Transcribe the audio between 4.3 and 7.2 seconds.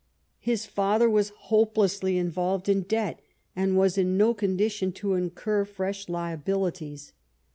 condition to incur fresh liabilities.